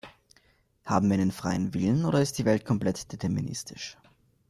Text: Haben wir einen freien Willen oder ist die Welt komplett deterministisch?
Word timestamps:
Haben 0.83 1.09
wir 1.11 1.13
einen 1.13 1.31
freien 1.31 1.75
Willen 1.75 2.05
oder 2.05 2.21
ist 2.23 2.39
die 2.39 2.45
Welt 2.45 2.65
komplett 2.65 3.11
deterministisch? 3.13 3.99